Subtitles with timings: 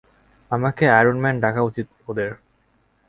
[0.51, 2.31] আমাকে আয়রনম্যান ডাকা উচিত ওদের।